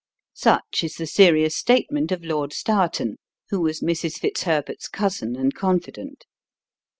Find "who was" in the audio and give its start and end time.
3.51-3.81